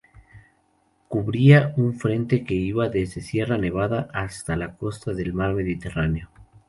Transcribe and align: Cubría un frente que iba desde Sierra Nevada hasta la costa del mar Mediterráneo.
Cubría 1.09 1.75
un 1.77 1.93
frente 1.93 2.43
que 2.43 2.55
iba 2.55 2.89
desde 2.89 3.21
Sierra 3.21 3.59
Nevada 3.59 4.09
hasta 4.15 4.55
la 4.55 4.75
costa 4.75 5.11
del 5.13 5.31
mar 5.31 5.53
Mediterráneo. 5.53 6.27